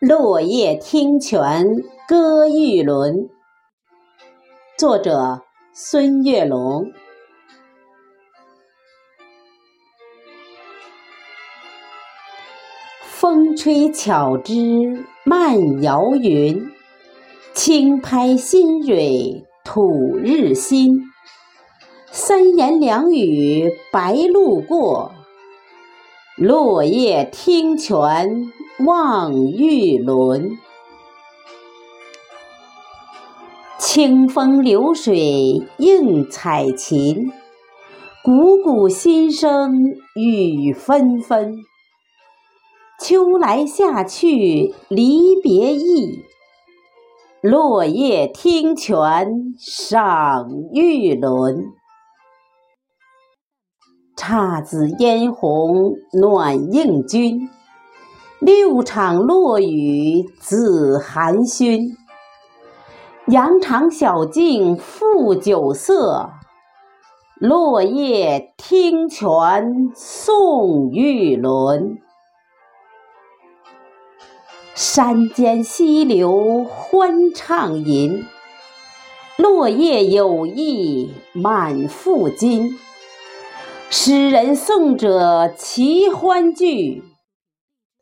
[0.00, 1.66] 落叶听泉
[2.06, 3.28] 歌玉轮，
[4.78, 6.92] 作者孙月龙。
[13.02, 16.70] 风吹巧枝漫摇云，
[17.52, 20.96] 轻拍新蕊吐日新。
[22.12, 25.10] 三言两语白鹭过，
[26.38, 28.52] 落叶听泉。
[28.86, 30.56] 望玉轮，
[33.80, 37.32] 清风流水映彩琴，
[38.22, 41.56] 汩汩心声雨纷纷。
[43.02, 46.22] 秋来夏去离别意，
[47.40, 51.72] 落叶听泉赏玉轮。
[54.28, 57.48] 姹紫嫣红暖映君。
[58.40, 61.96] 六场落雨紫寒暄，
[63.28, 66.28] 羊肠小径复酒色，
[67.36, 71.96] 落叶听泉送玉轮。
[74.74, 78.26] 山间溪流欢畅吟，
[79.38, 82.78] 落叶有意满腹金。
[83.90, 87.02] 诗人送者齐欢聚。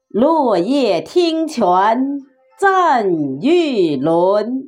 [0.09, 1.65] 落叶听泉，
[2.59, 4.65] 赞玉轮。